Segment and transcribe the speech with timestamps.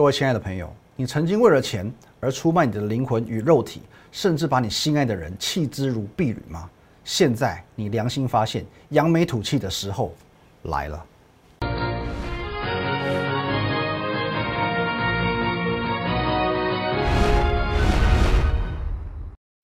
[0.00, 6.70] 各位亲爱的朋友，你曾经为了钱而出卖你的灵魂与肉体，甚至把你心爱的人弃之如敝履吗？
[7.04, 10.14] 现在你良心发现，扬眉吐气的时候
[10.62, 11.04] 来了。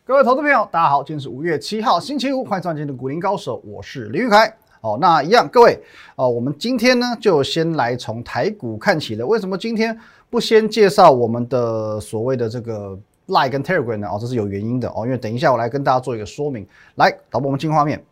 [0.05, 4.55] 各位投资朋友，大家好，今天是五月七号，星期五，欢迎收看的股林高手，我是林玉凯。
[4.82, 5.77] 哦，那一样，各位，
[6.14, 9.27] 哦，我们今天呢就先来从台股看起了。
[9.27, 9.98] 为什么今天
[10.29, 14.09] 不先介绍我们的所谓的这个 Line 跟 Telegram 呢？
[14.09, 16.66] 哦，这是有原因的哦，因为等一下我来跟大家做一个说明。
[16.96, 18.02] 来，导播我们进画面。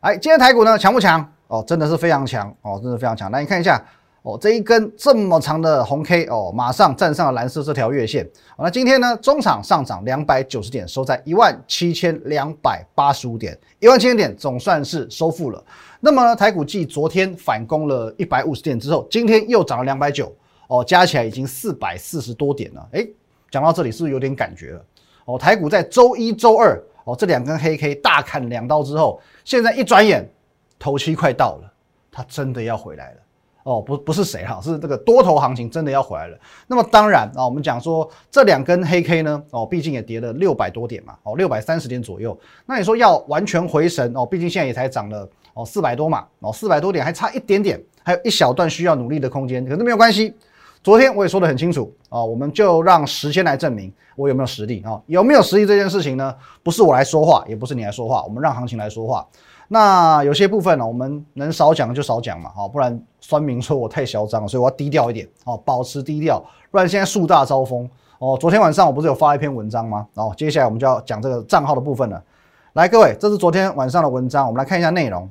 [0.00, 1.32] 哎，今天台股呢强不强？
[1.48, 3.30] 哦，真的是非常强哦，真的非常强。
[3.30, 3.82] 来，你看一下。
[4.22, 8.28] 哦，这一根这么长的红 K 哦，马上站上了蓝色这条月线。
[8.58, 15.64] 那今天呢，中场上涨两百九十点，收在一万七千两百八十五点，一万七千点总算是收复了。
[16.00, 20.34] 那么呢台股继昨天反攻了一百五十点之后，今天又涨了两百九，
[20.68, 22.88] 哦，加起来已经四百四十多点了。
[22.92, 23.06] 哎，
[23.50, 24.84] 讲到这里是不是有点感觉了？
[25.24, 30.28] 哦，台股在周一周二哦这两根黑 K 大砍两刀之后，现在一转眼
[30.78, 31.72] 头期快到了，
[32.10, 33.16] 它真的要回来了。
[33.64, 36.38] 哦，不，不是谁哈，是这个多头行情真的要回来了。
[36.68, 42.38] 那么当然啊，我们讲说这两根黑 K 呢，哦，毕竟也跌了六百多点嘛，哦，六百三十点左右。
[42.64, 49.64] 那你说要完全回神哦，毕竟现在也才涨了哦四百多嘛，哦四百多点还差一点点，还有一小段需要努力的空间。
[49.64, 50.32] 可是没有关系，
[50.86, 56.32] 昨天我也说得很清楚啊，我们就让时间来证明我有没有实力啊，有没有实力这件事情呢？
[56.62, 59.26] 不是我来说话，也不是你来说话，我们让行情来说话。
[59.66, 70.06] 那有些部分呢，我们能少讲就少讲嘛，好，不然酸民说我太嚣张，所以我要低调一点，哦，保持低调，不然现在树大招风，哦，昨天晚上我不是有发一篇文章吗？
[70.14, 72.22] 然哦，接下来我们就要讲这个账号的部分了。
[72.74, 75.28] 来，各位，这是昨天晚上的文章，我们来看一下内容。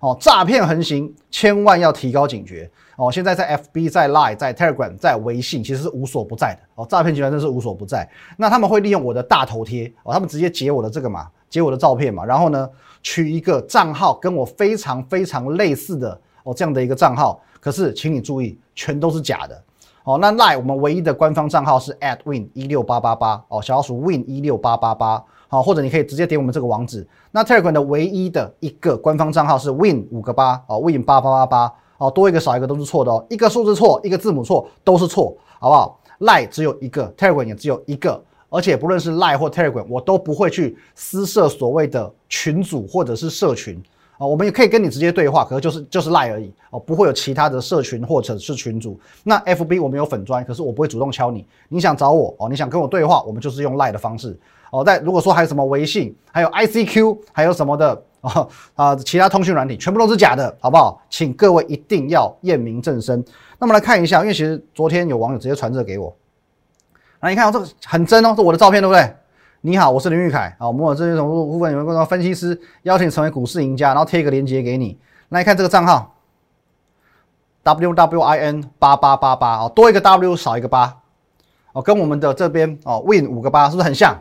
[0.00, 2.70] 哦，诈骗横行，千万要提高警觉。
[2.96, 6.60] 哦，现在在 FB、在 Line、在 Telegram、在微信，其实是无所不在的。
[6.76, 8.08] 哦，诈骗集团真是无所不在。
[8.36, 12.68] 那他们会利用我的大头贴，哦，他们直接截我的这个嘛，截我的照片嘛，然后呢？
[13.02, 19.62] 取一个账号跟我非常非常类似的哦，这样的一个账号，可是请你注意，全都是假的
[20.02, 20.18] 哦。
[20.20, 27.06] 那 Line 我们唯一的官方账号是 at @win 一六八八八哦，小老鼠 win 一六八八八好，或者你可以直接点我们这个网址。
[27.30, 38.22] 那 Telegram 的唯一的一个官方账号是 win 五个八哦，win 八八八八哦，多一个少一个都是错的哦，一个数字错，一个字母错都是错，好不好？Lie 只有一个，Telegram 也只有一个。
[38.48, 43.82] 而且不论是 Lie 或 Telegram，我都不会去私设所谓的群组或者是社群
[44.18, 48.98] 啊，我们也可以跟你直接对话，可是就是就是 Line 而已哦，不会有其他的社群或者是群组。
[49.24, 54.38] 那 FB 我们有粉砖，可是我不会主动敲你，你想找我哦，你想跟我对话，我们就是用 Line 的方式
[54.80, 54.84] 哦。
[54.84, 61.00] 在如果说还有什么微信，还有 ICQ，还有什么的啊啊，其他通讯软体全部都是假的，好不好？
[61.08, 63.24] 请各位一定要验明正身。
[63.58, 66.14] 那么来看一下，因为其实昨天有网友直接传这个给我。
[67.20, 69.16] 那你看，这个很真哦，是我的照片，对不对？
[69.62, 70.68] 你好，我是林玉凯啊。
[70.68, 74.98] 我们有这些什么部分有没有分析师邀请成为股市赢家，然后贴一个链接给你。
[75.30, 76.14] 那你看这个账号
[77.64, 80.98] ，W W I N 八八八八哦，多一个 W 少一个八
[81.72, 84.16] 哦，跟我们的这边哦 Win 五个八是不是很像？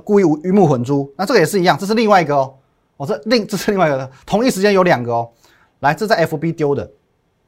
[0.00, 1.12] 故意鱼目混珠。
[1.16, 2.54] 那这个也是一样，这是另外一个哦。
[2.98, 5.28] 哦，这另这是另外一个，同一时间有两个哦。
[5.80, 6.90] 来，这在 F B 丢的，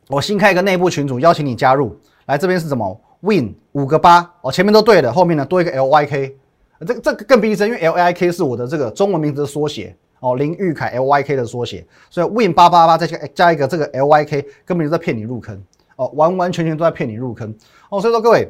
[0.08, 1.96] 我新开一个内部群组，邀请你加入。
[2.26, 6.36] 来，这边是什么？Win 五个八哦，前面都对的，后面呢多一个 L Y K，
[6.80, 15.58] 这个这个更逼真，因为 L Y K 是我的这个中文名字的缩写哦，林玉凯 L Y K 的缩写，所以 Win 八八八再加加一个这个 L Y K，根本就在骗你入坑
[15.96, 17.54] 哦，完完全全都在骗你入坑
[17.88, 18.46] 哦，所以说各位，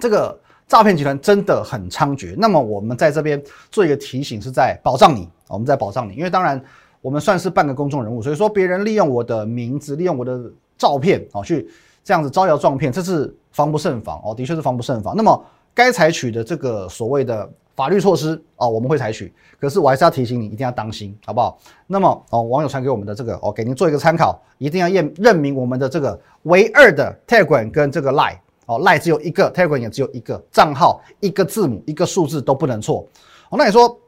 [0.00, 0.40] 这个
[0.72, 2.34] 诈骗集团真的很猖獗。
[2.38, 3.40] 那么我们在这边
[3.70, 6.58] 做一个提醒，是在保障你，我们在保障你，因为当然
[7.02, 11.68] 我们算是半个公众人物，所以说别人利用我的名字，利用我的照片哦去。
[12.02, 15.14] 这样子招摇撞骗，这是防不胜防哦，的确是防不胜防。
[15.14, 15.44] 那么
[15.74, 17.46] 该采取的这个所谓的
[17.76, 19.30] 法律措施啊，我们会采取。
[19.60, 21.58] 可是我还是要提醒你，一定要当心，好不好？
[21.86, 28.38] 那么哦，网友传给我们的这个哦，给您做一个参考，一定要验认明我们的这个唯二的 Telegram 跟这个 lie
[28.74, 33.06] 哦 lie 只有一个，Telegram 也只有一个账号，一个字母一个数字都不能错。
[33.50, 33.98] 哦，那你说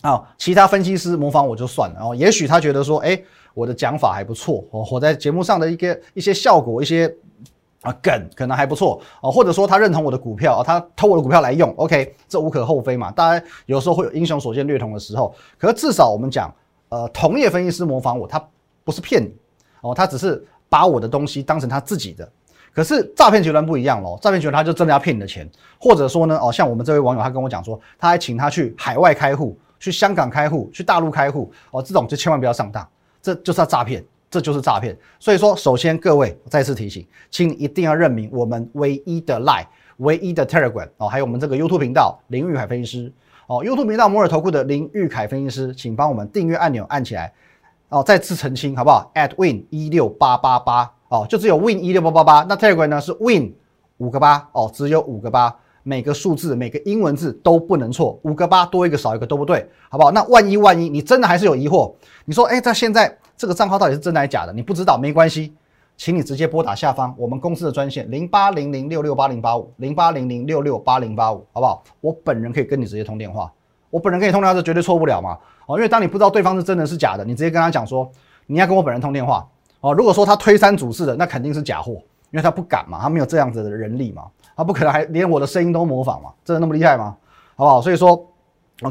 [0.00, 3.20] 啊，其他分析师模仿我就算了哦，也许他觉得说，哎，
[3.54, 7.14] 我的讲法还不错哦，我在节目上的一个一些效果一些。
[7.82, 13.12] 啊，梗可能还不错哦，或者说他认同我的股票啊，他偷我的股票来用，OK，这无可厚非嘛。
[13.12, 16.52] 当然有时候会有英雄所见略同的时候，可是至少我们讲，
[16.88, 18.44] 呃，同业分析师模仿我，他
[18.82, 19.32] 不是骗你
[19.80, 22.28] 哦，他只是把我的东西当成他自己的。
[22.72, 25.48] 可是诈骗集团不一样喽，诈骗集团他就真的要骗你的钱，
[25.78, 32.86] 或者说呢，哦，像我们这位网友他跟我讲说，他还请他去海外开户，去香港开户，去大陆开户，哦，这种就千万不要上当，
[33.20, 34.04] 这就是要诈骗。
[34.30, 34.94] 这就是诈骗。
[35.18, 39.64] 所以说，首先各位再次提醒，请一定要认明我们唯一的 Line、
[39.96, 43.12] 唯一的 Telegram 哦，还有我们这个 YouTube 频道林玉海分析师
[43.46, 47.32] 哦，YouTube 频道摩尔投顾的林玉凯分析师，请帮我们订阅按钮按起来
[47.88, 48.02] 哦。
[48.02, 52.46] 再次澄清好不好？at win 一六八八八哦，就只有 win 一六八八八。
[52.48, 53.52] 那 Telegram 呢是 win
[53.98, 55.54] 五个八哦，只有五个八。
[55.84, 60.10] 每个数字、每个英文字都不能错，五个八多一个少一个都不对，好不好？
[60.10, 61.90] 那万一万一你真的还是有疑惑，
[62.26, 64.52] 你说，哎，在现在这个账号到底是真的还是假的？
[64.52, 65.54] 你不知道没关系，
[65.96, 71.82] 请你直接拨打下方我们公司的专线零八零零六六八零八五零八零零六六八零八五，好不好？
[72.02, 73.50] 我本人可以跟你直接通电话，
[73.88, 78.10] 我本人跟你通电话是绝对错不了嘛，哦，因为当你不知道对方是真的是假的，你直接跟他讲说
[78.46, 79.48] 你要跟我本人通电话，
[79.80, 81.92] 哦，如果说他推三阻四的，那肯定是假货，
[82.30, 84.24] 因为他不敢嘛，他没有这样子的人力嘛。
[84.56, 86.30] 他不可能还连我的声音都模仿嘛？
[86.44, 87.16] 真的那么厉害吗？
[87.54, 87.80] 好不好？
[87.80, 88.26] 所以说，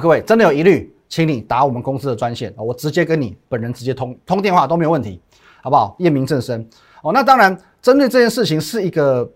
[0.02, 5.22] 各位真的有疑虑，请你打我们公司的专线，我直接跟你本人直接通通电话都没有问题，
[5.62, 5.94] 好不好？
[6.00, 6.66] 验明正身
[7.02, 7.12] 哦。
[7.12, 9.30] 那当然，针对这件事情是一个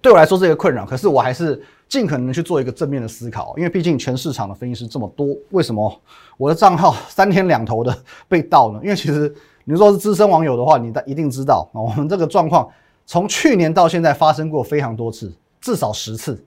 [0.00, 6.00] 对我来说是一个困扰，可是我还是尽可能去做一个正面的思考，因为毕竟全市场的分析师这么多，为什么
[6.36, 7.96] 我的账号三天两头的
[8.28, 8.78] 被盗呢？
[8.84, 9.34] 因为其实
[9.68, 12.70] 你说是资深网友的话，你一定知道啊，我们这个状况
[13.04, 15.32] 从去年到现在发生过非常多次。
[15.58, 16.40] 至少十次，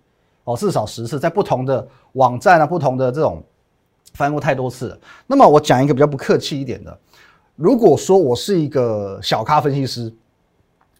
[0.45, 3.43] 哦，至少十次，在不同的网站啊，不同的这种
[4.13, 4.97] 翻过太多次了。
[5.27, 6.97] 那么我讲一个比较不客气一点的，
[7.57, 10.13] 如果说我是一个小咖分析师，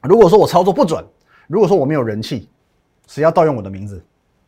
[0.01, 1.01] 如果说我操作不准，
[1.47, 2.49] 如果说我没有人气，
[3.07, 4.03] 谁要盗用我的名字，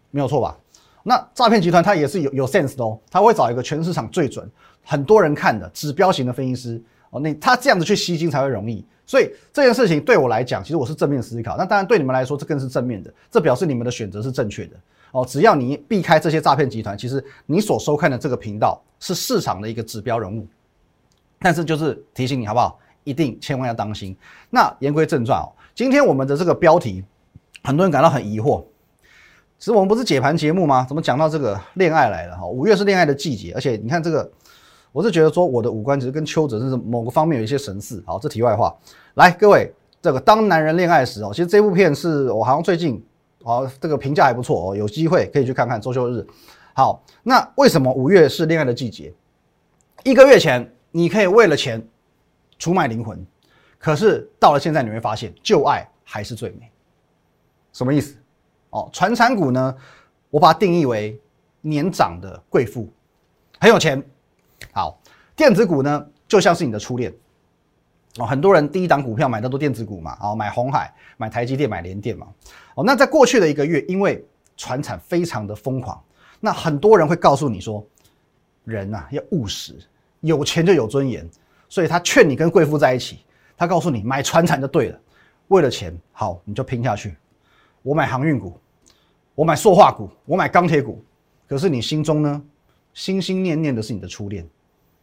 [0.10, 0.58] 没有错吧？
[1.04, 4.50] 那诈骗集团他也是有有 sense 的哦，他会找一个全市场最准、
[4.84, 8.84] 很多人看的指标型的分析师哦，那他这样子去吸金才会容易。
[9.06, 11.58] 所以这件事情对我来讲，其实我是正面思考。
[11.58, 13.14] 那当然对你们来说，这更是正面的。
[13.30, 14.78] 这表示你们的选择是正确的
[15.12, 15.26] 哦。
[15.26, 20.48] 只要你避开这些诈骗集团，其实你所收看的这个频道是市场的一个指标人物。
[21.40, 22.80] 但是就是提醒你好不好？
[23.04, 24.16] 一定千万要当心。
[24.50, 27.04] 那言归正传哦，今天我们的这个标题，
[27.66, 28.64] 很多人感到很疑惑。
[29.60, 30.86] 其实我们不是解盘节目吗？
[30.88, 32.38] 怎么讲到这个恋爱来了？
[32.38, 34.32] 哈，五月是恋爱的季节，而且你看这个。
[34.92, 38.04] 我是觉得说我的五官其实跟邱泽是某个方面有一些神似。
[38.06, 38.76] 好，这题外话，
[39.14, 43.02] 来各位，这个当男人恋爱时哦，其实这部片是我好像最近
[43.44, 46.26] 哦，这个评价还不错哦，有机会可以去看看周休日。
[46.74, 49.14] 好，那为什么五月是恋爱的季节？
[50.04, 51.82] 一个月前你可以为了钱
[52.60, 53.26] 出卖灵魂，
[53.78, 56.70] 可是到了现在你会发现旧爱还是最美。
[57.72, 58.18] 什么意思？
[58.72, 59.76] 哦，传产股呢，
[60.30, 61.18] 我把它定义为
[61.62, 62.90] 年长的贵妇，
[63.58, 64.04] 很有钱。
[64.72, 65.00] 好，
[65.36, 67.14] 电子股呢，就像是你的初恋
[68.18, 68.26] 哦。
[68.26, 72.28] 很多人第一档股票买的都电子股嘛，哦，买红海、买台积电、买联电嘛。
[72.76, 74.24] 哦，那在过去的一个月，因为
[74.56, 76.02] 船产非常的疯狂，
[76.40, 77.86] 那很多人会告诉你说，
[78.64, 79.76] 人呐要务实，
[80.22, 81.30] 有钱就有尊严，
[81.68, 83.26] 所以他劝你跟贵妇在一起，
[83.58, 85.00] 他告诉你买船产就对了，
[85.48, 87.16] 为了钱，好你就拼下去。
[87.82, 88.58] 我买航运股，
[89.34, 91.04] 我买塑化股，我买钢铁股，
[91.48, 92.42] 可是你心中呢？
[92.94, 94.48] 心心念念的是你的初恋，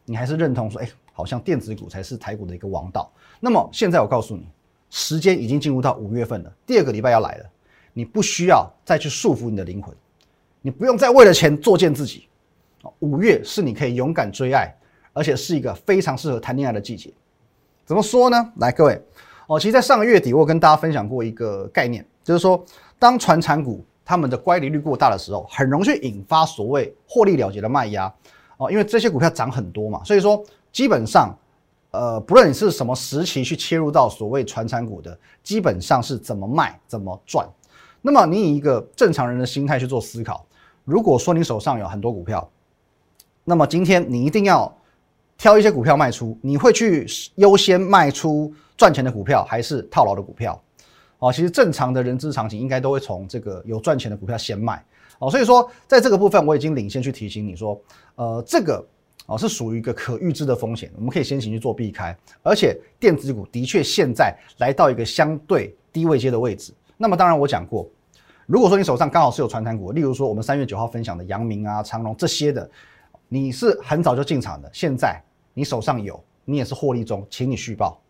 [0.05, 3.11] 你还是认同说，哎，好像电子股才是台股的一个王道。
[3.40, 4.46] 那么现在我告诉你，
[4.90, 7.50] 时间已经进入到五月份了，第二个礼拜要来了，
[7.93, 9.94] 你不需要再去束缚你的灵魂，
[10.61, 12.29] 你不用再为了钱作践自己。
[13.00, 14.73] 五月是你可以勇敢追爱，
[15.12, 17.12] 而且是一个非常适合谈恋爱的季节。
[17.84, 18.52] 怎么说呢？
[18.56, 19.02] 来，各位，
[19.46, 22.62] 哦，其实，在上个月底，我跟大家分享过一个概念，就是说，
[22.99, 23.84] 当传产股。
[24.08, 28.10] 他们的乖离率过大的时候，很容易引发所谓获利了结的卖压
[28.56, 31.36] 哦，因为这些股票涨很多嘛，所以说基本上，
[31.91, 37.46] 呃，不论你是什么时期去切入到所谓传产股的，基本上是怎么卖怎么赚。
[38.00, 40.46] 那么你以一个正常人的心态去做思考，
[40.86, 42.50] 如果说你手上有很多股票，
[43.44, 44.74] 那么今天你一定要
[45.36, 50.58] 挑一些股票卖出，你会去优先卖出赚钱的股票，还是套牢的股票？
[51.19, 54.84] 哦，其实正常的人之常情，应该都会从这个有赚钱的股票先卖。
[55.19, 57.81] 哦，所以说在这个部分，我已经领先去提醒你说，
[58.15, 58.87] 呃，这个
[59.27, 62.17] 哦是属于一个可预知的风险，我们可以先行去做避开。
[62.43, 66.72] 而且电子股的确现在来到一个相对低位阶的位置。
[66.96, 67.89] 那么当然我讲过，
[68.46, 72.70] 如果说你手上刚好是有传产股，例如说我们三月九号分享的阳明啊、长隆这些的，
[73.27, 75.20] 你是很早就进场的，现在
[75.53, 78.01] 你手上有，你也是获利中，请你续报。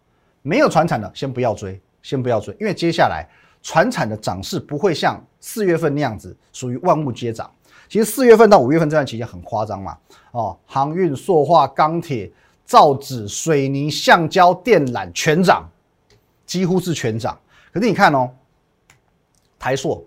[0.43, 1.81] 没有传产的，先不要追。
[2.03, 3.29] 先不要追，因为接下来
[3.63, 7.51] 船产的涨势不会像四月份那样子，属于万物皆涨。
[7.89, 9.97] 其实四月份到五月份这段期间很夸张嘛，
[10.33, 12.31] 哦，航运、塑化、钢铁、
[12.65, 15.67] 造纸、水泥、橡胶、电缆全涨，
[16.45, 17.39] 几乎是全涨。
[17.73, 18.31] 可是你看哦，
[19.59, 20.07] 台塑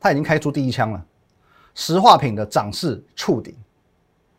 [0.00, 1.04] 它已经开出第一枪了，
[1.74, 3.54] 石化品的涨势触顶，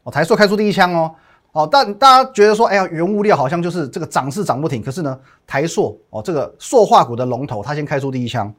[0.01, 1.13] 哦，台塑开出第一枪哦，
[1.53, 4.81] 哦，但大家觉得说，哎呀，原物料好像就是这个涨势涨不停。
[4.81, 8.51] 可是呢，台塑哦，这个塑化股的龙头，它先开出第一枪，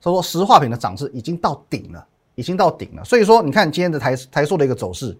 [0.00, 3.04] 他说石化品的涨势已经到顶了，已经到顶了。
[3.04, 5.18] 所以说，你看今天的台台塑的一个走势，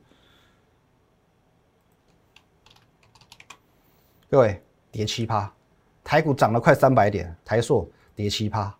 [4.30, 5.52] 各位跌七趴，
[6.04, 8.73] 台股涨了快三百点，台塑跌七趴。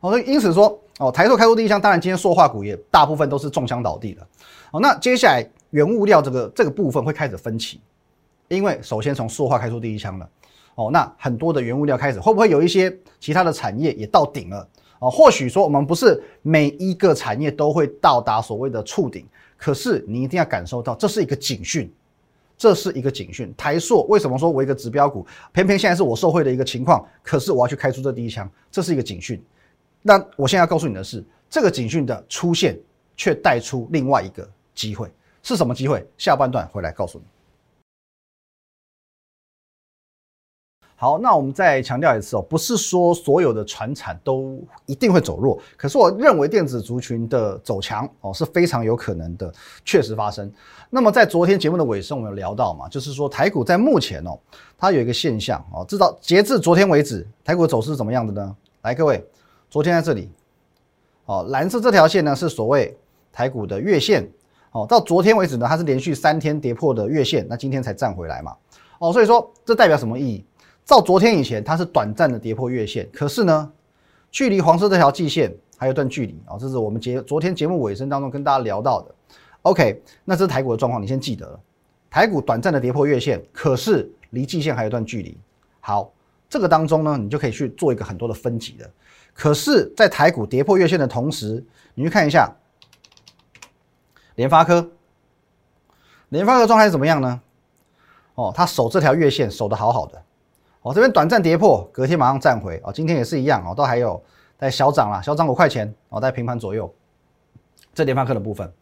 [0.00, 4.20] 哦，所以因此说，哦，台塑开出第一枪，当然今天塑化股也大部分都是中枪倒地的。
[4.72, 5.48] 哦，那接下来。
[5.72, 7.80] 原物料这个这个部分会开始分歧，
[8.48, 10.30] 因为首先从塑化开出第一枪了，
[10.74, 14.68] 哦，那很多的原物料开始会不会有一些其他的产业也到顶了？
[15.00, 19.26] 哦，或许说我们不是每一个产业都会到达所谓的触顶，
[19.56, 21.92] 可是你一定要感受到这是一个警讯，
[22.56, 23.52] 这是一个警讯。
[23.56, 29.42] 台塑为什么说我一个指标股，偏偏现在是我受惠的一个情况，可是我要去开出这第一枪，这是一个警讯。
[30.02, 32.78] 那我现在要告诉你的是，这个警讯的出现
[33.16, 35.10] 却带出另外一个机会。
[35.42, 36.06] 是什么机会？
[36.16, 37.24] 下半段回来告诉你。
[40.94, 49.52] 好，那我们再强调一次哦，不是说所有的船产都一定会走弱，可是我认为电子族群的走强哦是非常有可能的，
[49.84, 50.48] 确实发生。
[50.90, 54.38] 那么在昨天节目的尾声，我们有聊到嘛，就是说台股在目前哦，
[54.78, 58.56] 它有一个现象哦，至少截至昨天为止，台股走势是怎么样的呢？
[58.82, 59.26] 来，各位，
[59.68, 60.30] 昨天在这里，
[61.24, 62.96] 哦，蓝色这条线呢是所谓
[63.32, 64.30] 台股的月线。
[64.72, 68.56] 哦，到昨天为止呢，它是连续三天跌破的月线，那今天才站回来嘛。
[68.98, 70.44] 哦，所以说这代表什么意义？
[70.86, 73.70] 到昨天以前，它是短暂的跌破月线，可是呢，
[74.30, 76.56] 距离黄色这条季线还有段距离啊。
[76.58, 79.14] 这是我们节昨天节目尾声当中跟大家聊到的。
[79.62, 81.60] OK，那这是台股的状况，你先记得，
[82.10, 85.36] 台股短暂的跌破月线，可是离季线还有段距离。
[85.80, 86.10] 好，
[86.48, 88.90] 这个当中呢，你就可以去做一个很多的分级的。
[89.34, 91.62] 可是，在台股跌破月线的同时，
[91.94, 92.50] 你去看一下。
[94.34, 94.90] 联发科，
[96.30, 97.40] 联发科状态怎么样呢？
[98.34, 100.22] 哦，它守这条月线守得好好的，
[100.80, 104.22] 哦，这边短暂跌破，隔天马上站回，哦，今天也是一样，哦，都还有
[104.56, 106.92] 在小涨啦，小涨五块钱，哦，在平盘左右。
[107.92, 108.72] 这联发科的部分，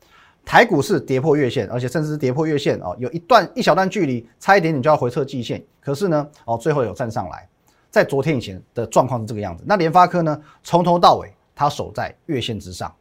[0.44, 7.48] 台股是跌破月线，而且甚至是跌破月线，哦，有一段一小段距离，差一点点就要回撤季线，可是呢，哦，最后有站上来。
[7.90, 12.94] 在昨天以前的状况是这个样子，那联发科呢，从头到尾它守在月线之上，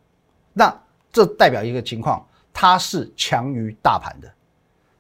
[0.52, 0.76] 那
[1.12, 2.26] 这代表一个情况。
[2.62, 4.30] 它是强于大盘的，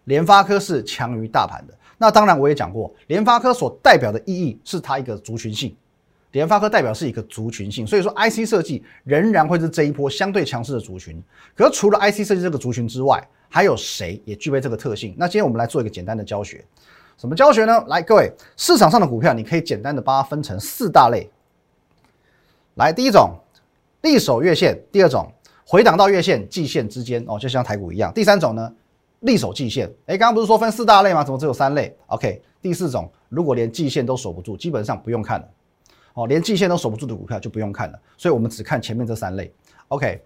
[0.06, 1.74] 联发科是强于大盘的。
[1.98, 5.76] 那当然我也讲过，联发科所代表的意义是它一个族群性，
[6.32, 11.22] 联发科代表是一个族群性，所以说 IC 设计仍然会是这一波相对强势的族群。
[11.54, 15.14] 可是除了 IC 设计这个族群之外，还有谁也具备这个特性？
[15.18, 16.64] 那今天我们来做一个简单的教学，
[17.18, 17.84] 什么教学呢？
[17.88, 21.30] 来，各位，市场上的股票你可以简单的把它分成四大类。
[22.76, 23.38] 来，第一种，
[24.04, 25.30] 力守月线；第二种。
[25.72, 28.12] 回档到月线、季线之间哦，就像台股一样。
[28.12, 28.74] 第三种呢，
[29.20, 29.88] 力守季线。
[30.08, 31.24] 哎，刚刚不是说分四大类吗？
[31.24, 35.48] 怎么只有三类？OK，第四种，如果连季线都守不住，基本上不用看了。
[36.16, 38.00] 哦，连季线都守不住的股票就不用看了。
[38.18, 39.54] 所以我们只看前面这三类。
[39.90, 40.20] OK，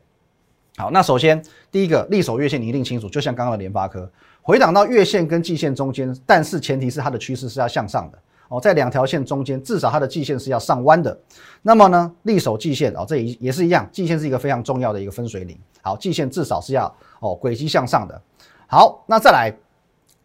[0.78, 4.10] 好，那首先第一个力守月线，你一定清楚，就像刚刚的联发科，
[4.42, 8.18] 回档到月线跟季线中间，但是前提是它的趋势是要向上的。
[8.54, 11.18] 哦，在两条线中间，至少它的季线是要上弯的。
[11.64, 15.58] 那么呢，力守季线哦，这也也是一样，季线是一个非常重要的一个分水岭。
[15.82, 18.22] 好，季线至少是要哦轨迹向上的。
[18.68, 19.52] 好，那再来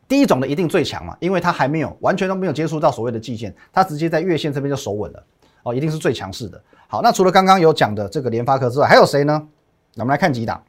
[0.07, 5.25] 第一种的一定最强嘛，因为它还没有完全都没有接触到所谓的季线，它直接在月线这边就守稳了
[5.63, 6.63] 哦，一定是最强势的。
[6.87, 9.49] 好，那除了刚刚有讲的这个联发科之外，还有谁呢？
[9.95, 10.63] 我们来看几档，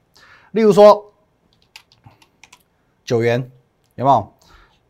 [0.52, 1.12] 例如说
[3.04, 3.52] 九元
[3.96, 4.34] 有没有？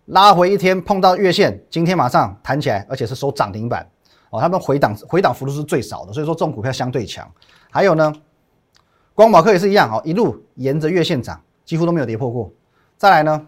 [0.10, 3.88] 拉回一天碰到月线，今天马上弹起来，而且是收涨停板
[4.32, 4.42] 哦。
[4.42, 7.30] 他们回档回档幅度是最少的，所以说这种股票相对强。
[7.70, 8.12] 还有呢，
[9.14, 12.52] 光宝科也是一样哦，一路沿着月线涨，几乎都没有跌破过。
[12.98, 13.48] 再来呢，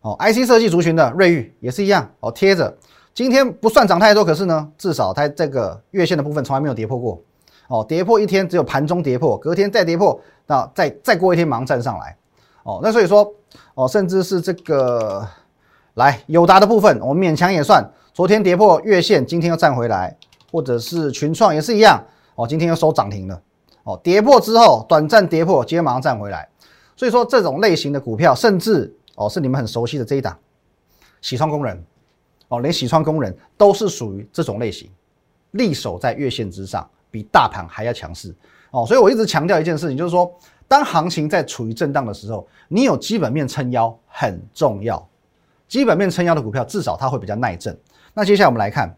[0.00, 2.74] 哦，IC 设计族群的瑞昱也是一样哦，贴着
[3.12, 7.22] 今天不算涨太多，可是呢，至少它这个月线的部分从来没有跌破过
[7.68, 7.84] 哦。
[7.86, 12.16] 跌破一天只有盘中跌破，隔天再跌破，那再再过一天马上站上来。
[12.68, 13.32] 哦，那所以说，
[13.72, 15.26] 哦，甚至是这个
[15.94, 17.82] 来友达的部分，我们勉强也算，
[18.12, 20.14] 昨天跌破月线，今天又站回来，
[20.52, 23.40] 或者是群创也是一样，哦，今天又收涨停了，
[23.84, 26.46] 哦，跌破之后短暂跌破，今天马上站回来，
[26.94, 30.36] 所以说这种类型的股票，甚至哦是你们很熟悉的这一档，
[31.22, 31.82] 喜创工人，
[32.48, 34.90] 哦，连喜创工人都是属于这种类型，
[35.52, 38.34] 力守在月线之上，比大盘还要强势，
[38.72, 40.30] 哦，所以我一直强调一件事情，就是说。
[40.68, 45.08] 当行情在处于震荡的时候，你有基本面撑腰很重要。
[45.66, 47.76] 基本面撑腰的股票，至少它会比较耐震。
[48.14, 48.96] 那接下来我们来看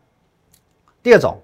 [1.02, 1.36] 第二种，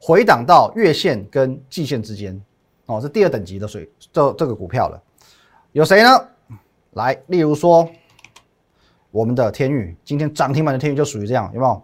[0.00, 2.40] 回档到月线跟季线之间，
[2.86, 5.02] 哦，是第二等级的水这这个股票了。
[5.72, 6.08] 有谁呢？
[6.92, 7.88] 来，例如说
[9.10, 11.82] 我们的天宇今天涨停板的天宇就属于这样，有没有？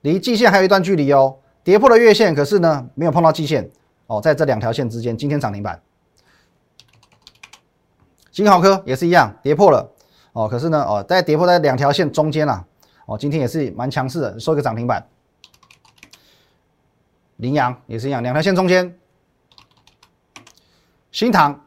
[0.00, 3.70] 离季线还有一段距离哦，跌破了月线，可是呢没有碰到季线
[4.06, 5.80] 哦，在这两条线之间，今天涨停板。
[8.30, 9.90] 金豪科也是一样，跌破了
[10.32, 12.64] 哦，可是呢哦，在跌破在两条线中间啦，
[13.06, 15.04] 哦，今天也是蛮强势的，收一个涨停板。
[17.36, 18.96] 羚羊也是一样，两条线中间。
[21.10, 21.60] 新塘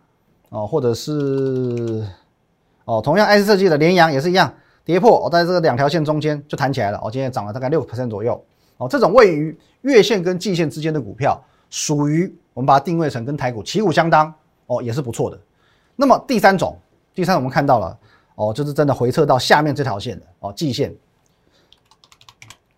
[0.50, 2.08] 哦，或者是
[2.86, 4.54] 哦，同样 IC 设计的联阳也是一样，
[4.86, 8.42] 跌破哦，在这个两条线中间就弹起来了哦，今天涨了大概六 percent 左右
[8.78, 14.34] 哦，这种位于月线跟季线之间的股票，属于我们把它定位成跟台股旗鼓相当
[14.68, 15.38] 哦，也是不错的。
[15.96, 16.78] 那么第三种，
[17.14, 17.98] 第三种我们看到了
[18.36, 20.94] 哦，就是真的回撤到下面这条线的哦，季线，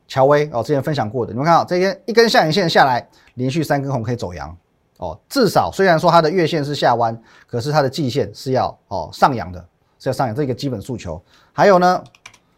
[0.07, 4.55] 乔威哦，之前分享过的，你们看到这边一根下影线下来，连续三根红可以走阳。
[4.97, 9.59] 哦，至少虽然说它的月线是下弯，可是它的季线是要哦上扬的，
[9.99, 11.21] 是要上扬，这个基本诉求。
[11.51, 12.01] 还有呢，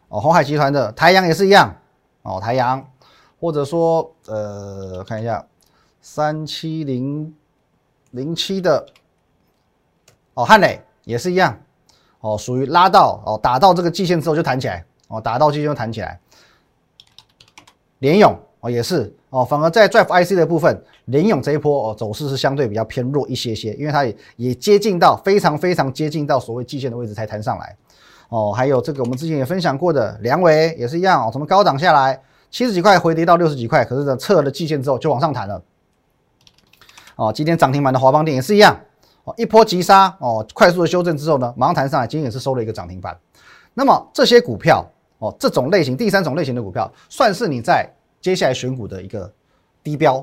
[0.07, 1.75] 哦，红海集团的台阳也是一样，
[2.21, 2.87] 哦，台阳，
[3.39, 5.43] 或者说呃，看一下
[5.99, 7.35] 三七零
[8.11, 8.85] 零七的，
[10.37, 11.57] 哦，汉磊也是一样，
[12.19, 16.19] 哦，属于拉到哦打到这个季线之后就弹起来，哦，打到季线就弹起来。
[17.97, 19.11] 联勇哦也是。
[19.31, 27.75] 哦，反而在 Drive IC 的部分，联勇这一波哦走势是相对比较偏弱一些些，因为它也也接近到非常非常接近到所谓季线的位置才弹上来。
[28.29, 35.63] 哦，还有这个我们之前也分享过的梁伟也是一样哦，从高档下来七十几块回跌到六十几块，可是呢测了季线之后就往上弹了。
[37.15, 38.79] 哦，今天涨停板的华邦电也是一样
[39.37, 43.17] 一波急杀哦，快速的修正之后呢，马上弹上来，今天也是收了一个涨停板。
[43.73, 44.85] 那么这些股票
[45.19, 47.91] 哦，这种类型第三种类型的股票，算是你在。
[48.19, 49.31] 接下来选股的一个
[49.83, 50.17] 低标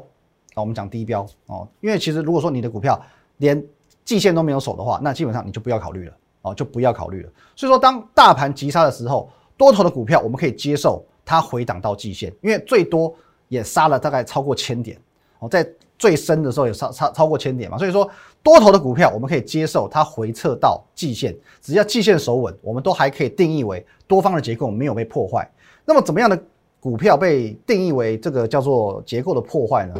[0.54, 3.00] 啊，我们讲低标哦，因为其实如果说你的股票
[3.36, 3.64] 连
[4.04, 7.30] 季线都没有守的话，那基本上你就不要考虑了哦，就不要考虑了。
[7.54, 13.14] 所以说，当大盘急杀的时候，多头的股票我们可以接受它回档到季线，因为最多
[13.48, 15.00] 也杀了大概超过千点
[15.38, 15.66] 哦，在
[15.98, 17.78] 最深的时候有超超超过千点嘛。
[17.78, 18.08] 所以说，
[18.42, 25.50] 多头的股票我们可以接受它回撤到季线，只要季线守稳，我们都还可以定义为多方的结构没有被破坏。
[25.84, 26.40] 那么怎么样的？
[26.80, 29.94] 股票被定义为这个叫做结构的破坏呢？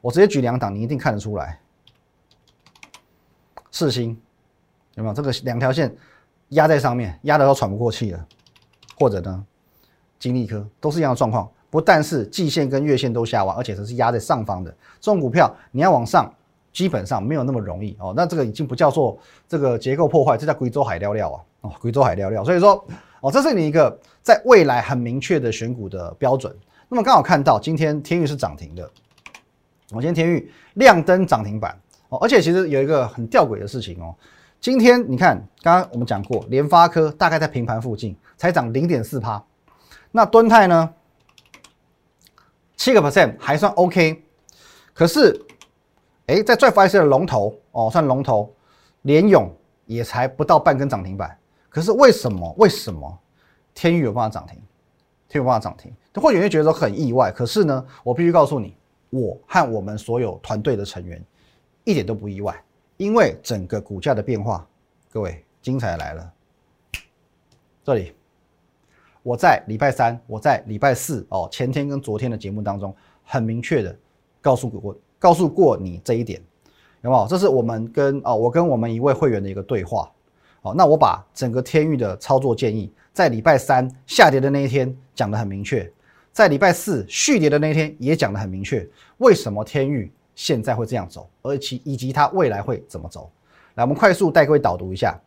[0.00, 1.60] 我直接举两档，你一定看得出来。
[3.70, 4.20] 四星
[4.94, 5.94] 有没有这个两条线
[6.48, 8.26] 压在上面，压得都喘不过气了？
[8.98, 9.46] 或者呢，
[10.18, 14.70] 金利科都是一样的状况，不但是季线跟月线都下弯，而且它是压在上方的。
[15.00, 16.32] 这种股票你要往上，
[16.72, 18.12] 基本上没有那么容易哦。
[18.16, 21.40] 那这个已经不叫做这个结构破坏，这叫贵州海料料啊！
[21.62, 22.44] 哦，贵州海料料。
[22.44, 22.84] 所以说。
[23.20, 26.56] 哦，这是你一个在未来很明确的选股的标准。
[26.88, 28.88] 那么刚好看到今天天域是涨停的，
[29.90, 31.76] 我今天天域亮灯涨停板
[32.10, 34.14] 哦，而且其实有一个很吊诡的事情哦，
[34.60, 39.42] 今天你看刚刚我们讲过，联发科大概在平盘附近才涨零点四趴，
[40.12, 40.88] 那敦泰呢
[42.78, 44.24] 七个 percent 还算 OK，
[44.94, 45.38] 可是
[46.26, 48.54] 哎在 Drive IC 的龙头哦算龙头，
[49.02, 51.36] 联勇也才不到半根涨停板。
[51.68, 52.54] 可是为什么？
[52.56, 53.18] 为什么
[53.74, 54.56] 天宇有办法涨停？
[55.28, 55.92] 天宇有办法涨停？
[56.14, 57.30] 或许会觉得很意外。
[57.30, 58.74] 可是呢，我必须告诉你，
[59.10, 61.22] 我和我们所有团队的成员
[61.84, 62.60] 一点都不意外，
[62.96, 64.66] 因为整个股价的变化，
[65.10, 66.32] 各位精彩来了。
[67.84, 68.14] 这里，
[69.22, 73.94] 我在礼拜三，我在礼拜四哦，前天跟昨天的节目当中，很明确的
[74.40, 76.40] 告诉过告诉过你这一点，
[77.02, 77.26] 有没有？
[77.26, 80.10] 这是我们跟哦，我跟我们一位会员的一个对话。
[80.60, 85.90] 好，那我把整个天域的操作建议，在礼拜三下跌的那一天讲得很明确，
[86.32, 88.88] 在礼拜四续跌的那一天也讲得很明确。
[89.18, 93.30] 为什么天域现在会这样走，而其以及它未来会怎么走？
[93.74, 95.18] 来，我们快速带各位导读一下。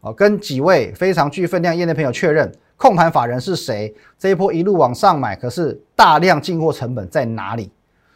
[0.00, 3.94] 哦，跟几位非常具分量业内朋友确认，控盘法人是谁？
[4.18, 7.70] 这一波一路往上买，可是大量进货成本在哪里？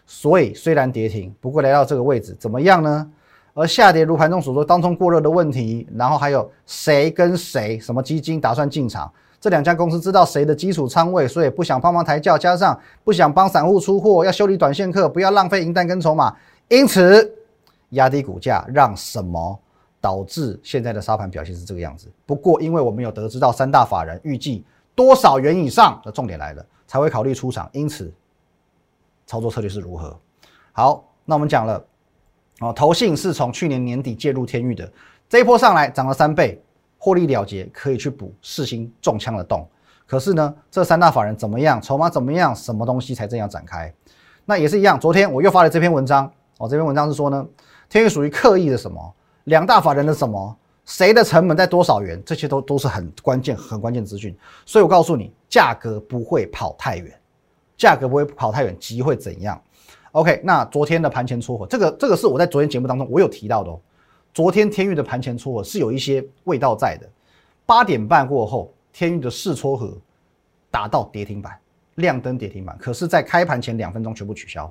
[0.06, 3.10] 所以虽然跌停，不过来到这个位置怎么样呢？
[3.54, 9.12] 而下跌如盘中所说当中过热的问题，然后还有谁跟谁什么基金打算进场？
[9.40, 16.34] 这两家公司知道谁的基础仓位，所以不想帮忙抬轿，加上不想帮散户出货，要修理短线客，不要浪费银弹跟筹码，
[16.68, 17.34] 因此
[17.90, 19.58] 压低股价，让什么
[20.02, 22.12] 导致现在的沙盘表现是这个样子？
[22.26, 28.12] 不过因为我们有得知到三大法人预计多少元以上的重点来了，才会考虑出场，因此
[29.24, 30.18] 操作策略是如何？
[30.72, 31.82] 好，那我们讲了。
[32.60, 34.88] 哦，投信是从去年年底介入天域的，
[35.28, 36.62] 这一波上来涨了三倍，
[36.96, 39.66] 获利了结，可以去补四星中枪的洞。
[40.06, 41.80] 可是呢，这三大法人怎么样？
[41.82, 42.54] 筹码怎么样？
[42.54, 43.92] 什么东西才这样展开？
[44.44, 45.00] 那也是一样。
[45.00, 47.44] 昨天我又发了这篇文章，哦，这篇文章是说呢，
[47.88, 49.12] 天域属于刻意的什么？
[49.44, 50.56] 两大法人的什么？
[50.84, 54.36] 谁的成本在多少元，这些都都是很关键、很关键资讯。
[54.66, 57.20] 所以我告诉你，价格不会跑太远，
[57.76, 59.62] 价格不会跑太远，机会怎样
[60.10, 63.80] ？OK，那昨天的盘前撮合，这个这个是我在昨天节目当中我有提到的哦。
[64.34, 67.08] 昨天天域的盘前撮合是有一些味道在的。
[67.64, 69.96] 八点半过后，天域的试撮合
[70.70, 71.56] 达到跌停板，
[71.94, 74.68] 亮灯跌停板，可是，在开盘前两分钟全部取消。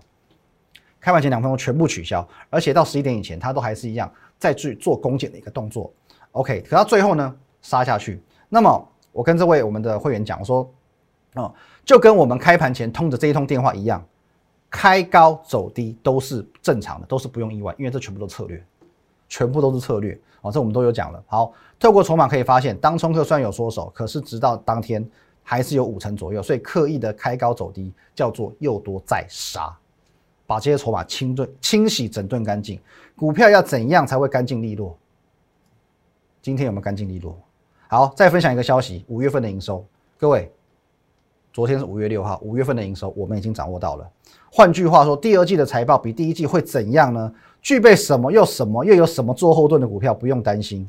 [1.01, 5.91] 开盘前两分钟全部取消，而且到十一点以前，它都还是一样在去做攻减的一个动作。
[6.33, 8.21] OK，可到最后呢，杀下去。
[8.47, 10.71] 那么我跟这位我们的会员讲，我说，
[11.33, 14.05] 哦，就跟我们开盘前通的这一通电话一样，
[14.69, 18.63] 开高走低都是正常的，都是不用意外，因为这全部都策略，
[19.27, 20.17] 全部都是策略。
[20.41, 21.23] 哦，这我们都有讲了。
[21.25, 25.05] 好，透过筹码可以发现，当冲客虽然有缩手，可是直到当天
[25.43, 29.75] 还是有五成左右，所以刻意的开高走低叫做又多再杀。
[30.51, 32.77] 把这些筹码清顿、清洗、整顿干净，
[33.15, 34.97] 股票要怎样才会干净利落？
[36.41, 37.39] 今天有没有干净利落？
[37.87, 39.85] 好，再分享一个消息：五月份的营收，
[40.17, 40.51] 各位，
[41.53, 44.05] 昨天是五月六号，五月份的营收我们已经掌握到了。
[44.51, 47.33] 换句话说，第二季的财报比第一季会怎样呢？
[47.61, 50.85] 具备什么又什么又有什么做后盾的股票不用担心。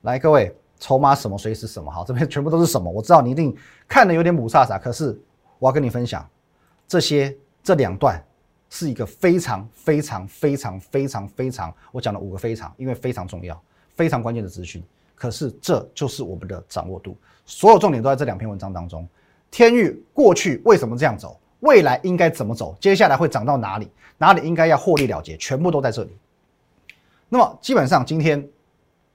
[0.00, 2.90] 来，各位，筹码什么随时什么好，这边全部都是什么？
[2.90, 3.54] 我知道你一定
[3.86, 5.20] 看的有点母萨萨，可是
[5.58, 6.26] 我要跟你分享
[6.88, 8.18] 这些这两段。
[8.70, 13.60] 是一个非常非常非常非常非常，我讲了五个非常，因为非常重要、
[13.96, 14.82] 非常关键的资讯。
[15.16, 19.06] 可是这就是我们的掌握度，所有重点都在这两篇文章当中。
[19.50, 21.38] 天域过去为什么这样走？
[21.58, 22.74] 未来应该怎么走？
[22.80, 23.90] 接下来会涨到哪里？
[24.16, 25.36] 哪里应该要获利了结？
[25.36, 26.16] 全部都在这里。
[27.28, 28.48] 那么基本上今天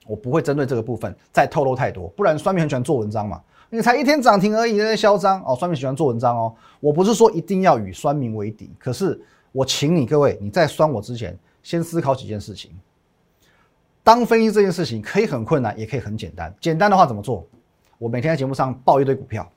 [0.06, 3.42] 我不会针对这个部分再透露太多，不然酸民很喜欢做文章嘛。
[3.70, 5.56] 你才一天涨停而已，在嚣张哦。
[5.56, 6.54] 酸民喜欢做文章哦。
[6.78, 9.18] 我不是说一定要与酸民为敌，可是。
[9.56, 12.70] 我请你各位，你在酸我之前，先思考几件事情。
[14.04, 16.54] 当分析这件事情可以很困难，也可以很简单。
[16.60, 17.46] 简单的话怎么做？
[17.96, 19.50] 我每天在节目上报一堆股票，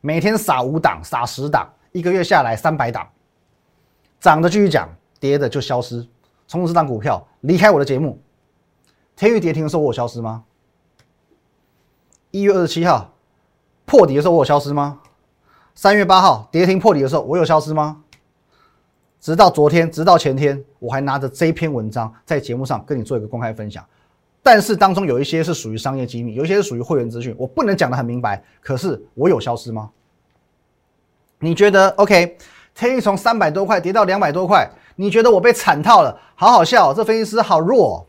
[0.00, 3.06] 每天撒五档、撒十档，一个月下来三百档，
[4.18, 6.08] 涨的继续讲，跌的就消失。
[6.48, 8.18] 从这档股票离开我的节目，
[9.16, 10.44] 天域跌停的时候我有消失吗？
[12.30, 13.12] 一月二十七号
[13.84, 15.02] 破底的时候我有消失吗？
[15.74, 18.02] 三月八号跌停破底的时候我有消失吗？
[19.20, 23.84] 直到昨天，直到前天，我还拿着这篇文章在节目上跟你做一个公开分享。
[24.42, 28.42] 但是当中有一些是属于商业机密，有一些是属于会员资讯，我不能讲得很明白。
[28.62, 29.90] 可是我有消失吗？
[31.38, 32.38] 你觉得 OK？
[32.74, 36.18] 天宇从三百多块跌到两百多块，你觉得我被惨套了？
[36.34, 38.06] 好好笑，这分析师好弱。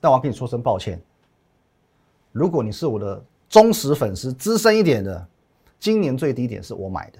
[0.00, 0.98] 但我要跟你说声抱歉。
[2.32, 5.26] 如果你是我的忠实粉丝、资深一点的，
[5.78, 7.18] 今年最低点是我买的。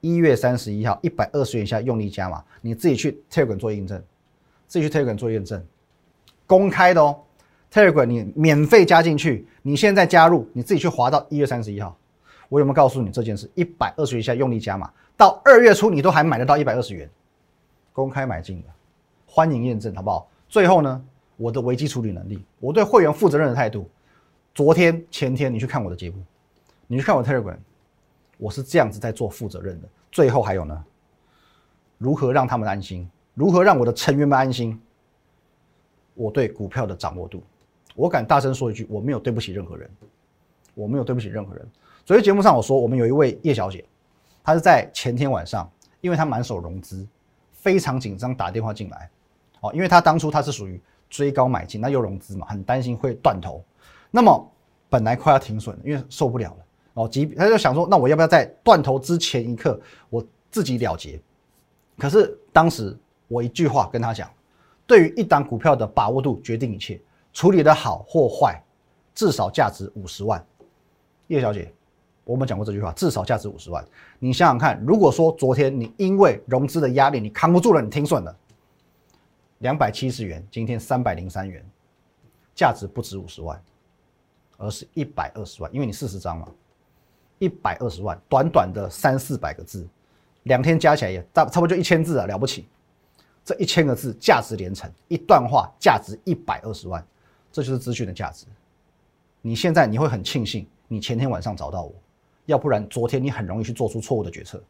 [0.00, 4.02] 一月三十一号，一百二十元以下用力加码，你自己去 Telegram 做验证，
[4.66, 5.62] 自己去 Telegram 做验证，
[6.46, 7.18] 公开的哦。
[7.72, 11.96] Telegram 你免费加进去，你现在加入，你自己去划到一月三十一号，
[12.48, 13.48] 我有没有告诉你这件事？
[13.54, 17.08] 一百二十元以下用力加码，到二月初你都还买得到一百二十元，
[17.92, 18.68] 公开买进的，
[19.24, 20.28] 欢迎验证好不好？
[20.48, 21.00] 最后呢，
[21.36, 23.88] 我的危机处理能力，我对会员负责任的态度，
[24.52, 26.16] 昨天前天你去看我的节目，
[26.88, 27.56] 你去看我 Telegram。
[28.40, 29.88] 我是这样子在做负责任的。
[30.10, 30.84] 最后还有呢，
[31.98, 33.08] 如何让他们安心？
[33.34, 34.80] 如何让我的成员们安心？
[36.14, 37.42] 我对股票的掌握度，
[37.94, 39.88] 我敢大声说一句：我没有对不起任何人，
[40.74, 41.66] 我没有对不起任何人。
[42.04, 43.84] 昨天节目上我说，我们有一位叶小姐，
[44.42, 47.06] 她是在前天晚上，因为她满手融资，
[47.52, 49.08] 非常紧张，打电话进来。
[49.60, 53.62] 哦，因为她当初她是属于追高买进，那又融资嘛，很担心会断头。
[54.10, 54.50] 那么
[54.88, 56.64] 本来快要停损，因为受不了了。
[57.00, 61.18] 哦，即他就想说，那我要不要在断头之前一刻我自己了结？
[61.96, 62.94] 可是当时
[63.26, 64.30] 我一句话跟他讲，
[64.86, 67.00] 对于一档股票的把握度决定一切，
[67.32, 68.62] 处理的好或坏，
[69.14, 70.44] 至少价值五十万。
[71.28, 71.72] 叶小姐，
[72.24, 73.82] 我们讲过这句话，至少价值五十万。
[74.18, 78.36] 你想想看，如果说昨天你因为融资的压力你扛不住了，你停损了，
[79.58, 81.64] 两百七十元，今天三百零三元，
[82.54, 83.62] 价值不止五十万，
[84.58, 86.48] 而是一百二十万，因为你四十张嘛。
[87.40, 89.88] 一百二十万，短短的三四百个字，
[90.44, 92.68] 两天加起来也大差不多就一千字啊，了不起！
[93.42, 97.04] 这一千个字价值连城，一段话价值一百二十万，
[97.50, 98.46] 这就是资讯的价值。
[99.40, 101.94] 你现在你会很庆幸你前天晚上找到我，
[102.44, 104.62] 要不然昨天你很容易去做出错误的决策。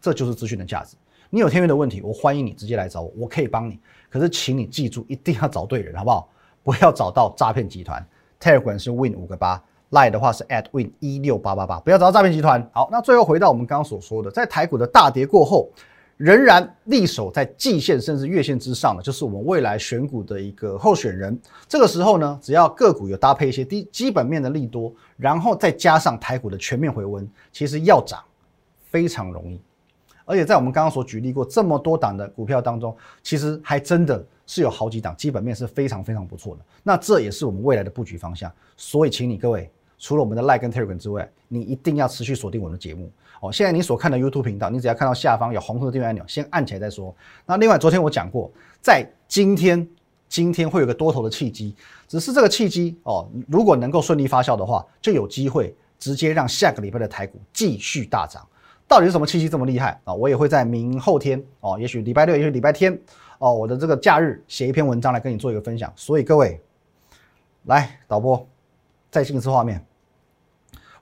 [0.00, 0.96] 这就是资讯的价值。
[1.28, 3.80] 你有天运的问题，我欢迎你直接来找我，我可以帮你。
[4.08, 6.28] 可是请你记住，一定要找对人，好不好？
[6.62, 8.06] 不要找到诈骗集团。
[8.38, 9.60] Telegram 是 Win 五个八。
[9.90, 12.68] 赖的话是 at win 一六八八八，不要找到诈骗集团。
[12.72, 15.70] 好，那最后回到我们刚刚所说的，在台股的大跌过后，
[16.16, 21.38] 仍然立守在季线甚至月线之上的，就是我们未来选股的一个候选人。
[21.68, 28.20] 这个时候呢，只要个股有搭配一些低基本面的利多，然后再加上台股的全面回温，其实要涨
[28.90, 29.60] 非常容易。
[30.24, 36.62] 而且在我们刚刚所举例过这么多档的股票当中，其实还真的是有好几档基本面是非常非常不错的。
[36.82, 38.50] 那这也是我们未来的布局方向。
[38.76, 43.50] 所以，请你各位除了我们的 Like 跟 Telegram 之外，你一定要持续锁定我们的节目哦。
[43.50, 47.14] 现在你所看的 YouTube 频道，你只要看到下方有红色的订阅按钮，先按起来再说。
[47.46, 48.50] 那另外，昨天我讲过，
[48.82, 49.86] 在今天
[50.28, 51.74] 今天会有个多头的契机，
[52.08, 58.46] 只是这个契机哦，如果能够顺利发酵的话，就有机会直接让下个礼拜的台股继续大涨。
[58.86, 60.12] 到底是什么契机这么厉害啊？
[60.12, 62.96] 我也会在明后天哦，也许礼拜六，也许礼拜天
[63.44, 65.92] 哦，我的这个假日写一篇文章来跟你做一个分享。
[65.94, 66.58] 所以各位，
[67.64, 68.48] 来导播
[69.10, 69.84] 再进一次画面，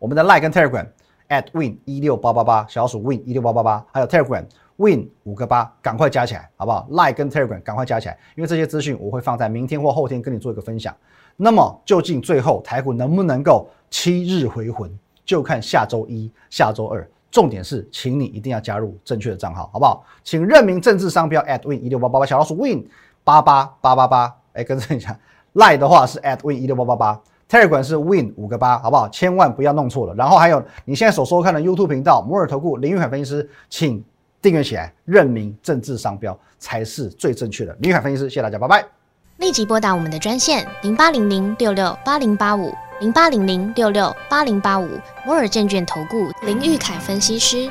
[0.01, 0.89] 我们的 Like 跟 Telegram
[1.29, 10.93] at win 一六八八八小鼠 win 一六八八八，还有 Telegram win 五个八，赶快加起来好不好？Like 跟 Telegram 赶快加起来，因为这些资讯我会放在明天或后天跟你做一个分享。
[11.37, 14.91] 那么究竟最后台股能不能够七日回魂，
[15.25, 17.09] 就看下周一、下周二。
[17.33, 20.05] 重点是，请你一定要加入正确的账号，好不好？
[20.23, 22.87] 请认明政治商标 at win 一六八八八小老鼠 win
[23.25, 25.19] 八八八八八，哎，跟着一下。
[25.55, 29.09] 赖的话是 at win 一六八八八，Telegram 是 win 五个八，好不好？
[29.09, 30.15] 千万不要弄错了。
[30.15, 34.05] 然后还有你现在所收看的 YouTube 频道摩尔投顾林玉海分析师，请
[34.43, 37.75] 订阅起来，认明政治商标才是最正确的。
[37.81, 38.85] 林玉海分析师，谢谢大家，拜拜。
[39.39, 42.71] 立即拨打我们的专线零八零零六六八零八五。
[43.01, 47.71] 零八零零六六八零八五摩尔证券投顾林玉凯分析师，